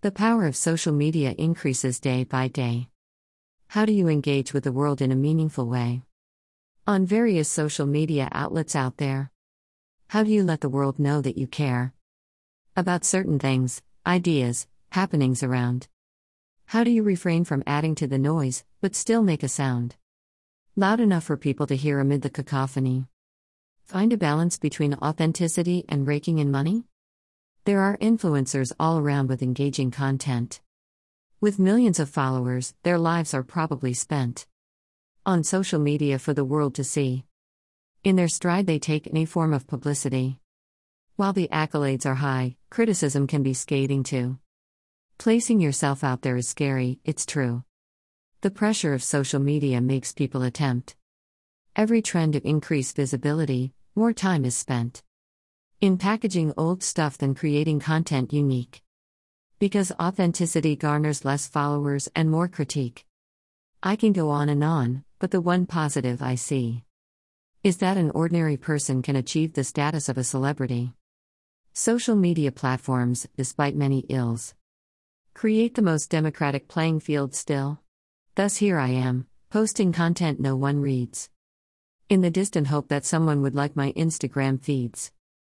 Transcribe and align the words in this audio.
The 0.00 0.12
power 0.12 0.46
of 0.46 0.54
social 0.54 0.92
media 0.92 1.34
increases 1.36 1.98
day 1.98 2.22
by 2.22 2.46
day. 2.46 2.88
How 3.66 3.84
do 3.84 3.92
you 3.92 4.06
engage 4.06 4.52
with 4.52 4.62
the 4.62 4.70
world 4.70 5.02
in 5.02 5.10
a 5.10 5.16
meaningful 5.16 5.66
way? 5.66 6.02
On 6.86 7.04
various 7.04 7.48
social 7.48 7.84
media 7.84 8.28
outlets 8.30 8.76
out 8.76 8.98
there. 8.98 9.32
How 10.06 10.22
do 10.22 10.30
you 10.30 10.44
let 10.44 10.60
the 10.60 10.68
world 10.68 11.00
know 11.00 11.20
that 11.20 11.36
you 11.36 11.48
care? 11.48 11.94
About 12.76 13.04
certain 13.04 13.40
things, 13.40 13.82
ideas, 14.06 14.68
happenings 14.90 15.42
around. 15.42 15.88
How 16.66 16.84
do 16.84 16.92
you 16.92 17.02
refrain 17.02 17.44
from 17.44 17.64
adding 17.66 17.96
to 17.96 18.06
the 18.06 18.18
noise, 18.18 18.62
but 18.80 18.94
still 18.94 19.24
make 19.24 19.42
a 19.42 19.48
sound? 19.48 19.96
Loud 20.76 21.00
enough 21.00 21.24
for 21.24 21.36
people 21.36 21.66
to 21.66 21.74
hear 21.74 21.98
amid 21.98 22.22
the 22.22 22.30
cacophony. 22.30 23.06
Find 23.84 24.12
a 24.12 24.16
balance 24.16 24.58
between 24.58 24.94
authenticity 24.94 25.84
and 25.88 26.06
raking 26.06 26.38
in 26.38 26.52
money? 26.52 26.84
There 27.68 27.82
are 27.82 27.98
influencers 27.98 28.72
all 28.80 28.96
around 28.98 29.28
with 29.28 29.42
engaging 29.42 29.90
content. 29.90 30.62
With 31.38 31.58
millions 31.58 32.00
of 32.00 32.08
followers, 32.08 32.72
their 32.82 32.96
lives 32.96 33.34
are 33.34 33.42
probably 33.42 33.92
spent 33.92 34.46
on 35.26 35.44
social 35.44 35.78
media 35.78 36.18
for 36.18 36.32
the 36.32 36.46
world 36.46 36.74
to 36.76 36.82
see. 36.82 37.26
In 38.02 38.16
their 38.16 38.26
stride, 38.26 38.66
they 38.66 38.78
take 38.78 39.06
any 39.06 39.26
form 39.26 39.52
of 39.52 39.66
publicity. 39.66 40.40
While 41.16 41.34
the 41.34 41.50
accolades 41.52 42.06
are 42.06 42.14
high, 42.14 42.56
criticism 42.70 43.26
can 43.26 43.42
be 43.42 43.52
scathing 43.52 44.02
too. 44.02 44.38
Placing 45.18 45.60
yourself 45.60 46.02
out 46.02 46.22
there 46.22 46.38
is 46.38 46.48
scary, 46.48 47.00
it's 47.04 47.26
true. 47.26 47.64
The 48.40 48.50
pressure 48.50 48.94
of 48.94 49.02
social 49.02 49.40
media 49.40 49.82
makes 49.82 50.14
people 50.14 50.40
attempt 50.40 50.96
every 51.76 52.00
trend 52.00 52.32
to 52.32 52.48
increase 52.48 52.94
visibility, 52.94 53.74
more 53.94 54.14
time 54.14 54.46
is 54.46 54.56
spent 54.56 55.02
in 55.80 55.96
packaging 55.96 56.52
old 56.56 56.82
stuff 56.82 57.16
than 57.18 57.36
creating 57.36 57.78
content 57.78 58.32
unique. 58.32 58.82
Because 59.60 59.92
authenticity 59.92 60.74
garners 60.74 61.24
less 61.24 61.46
followers 61.46 62.08
and 62.16 62.28
more 62.28 62.48
critique. 62.48 63.06
I 63.80 63.94
can 63.94 64.12
go 64.12 64.30
on 64.30 64.48
and 64.48 64.64
on, 64.64 65.04
but 65.20 65.30
the 65.30 65.40
one 65.40 65.66
positive 65.66 66.20
I 66.20 66.34
see 66.34 66.82
is 67.62 67.76
that 67.76 67.96
an 67.96 68.10
ordinary 68.10 68.56
person 68.56 69.02
can 69.02 69.14
achieve 69.14 69.52
the 69.52 69.62
status 69.62 70.08
of 70.08 70.18
a 70.18 70.24
celebrity. 70.24 70.94
Social 71.72 72.16
media 72.16 72.50
platforms, 72.50 73.28
despite 73.36 73.76
many 73.76 74.00
ills, 74.08 74.54
create 75.32 75.76
the 75.76 75.82
most 75.82 76.10
democratic 76.10 76.66
playing 76.66 76.98
field 76.98 77.36
still. 77.36 77.80
Thus, 78.34 78.56
here 78.56 78.78
I 78.78 78.88
am, 78.88 79.26
posting 79.50 79.92
content 79.92 80.40
no 80.40 80.56
one 80.56 80.80
reads 80.80 81.30
in 82.08 82.22
the 82.22 82.30
distant 82.30 82.66
hope 82.68 82.88
that 82.88 83.04
someone 83.04 83.42
would 83.42 83.54
like 83.54 83.76
my 83.76 83.92
Instagram 83.92 84.60
feeds. 84.60 85.12